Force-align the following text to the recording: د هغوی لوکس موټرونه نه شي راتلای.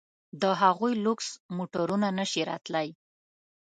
د 0.41 0.43
هغوی 0.61 0.93
لوکس 1.05 1.27
موټرونه 1.57 2.07
نه 2.17 2.25
شي 2.31 2.41
راتلای. 2.49 2.89